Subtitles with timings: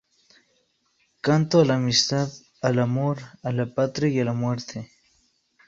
[1.21, 2.27] Cantó a la amistad,
[2.63, 4.89] al amor, a la patria y la muerte.